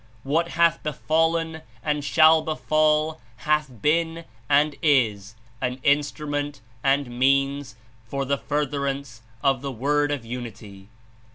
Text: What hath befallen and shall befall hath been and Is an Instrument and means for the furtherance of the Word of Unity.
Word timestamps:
What 0.23 0.47
hath 0.57 0.81
befallen 0.81 1.61
and 1.83 2.03
shall 2.03 2.41
befall 2.41 3.21
hath 3.35 3.69
been 3.83 4.25
and 4.49 4.75
Is 4.81 5.35
an 5.61 5.77
Instrument 5.83 6.59
and 6.83 7.19
means 7.19 7.75
for 8.07 8.25
the 8.25 8.39
furtherance 8.39 9.21
of 9.43 9.61
the 9.61 9.71
Word 9.71 10.09
of 10.09 10.25
Unity. 10.25 10.89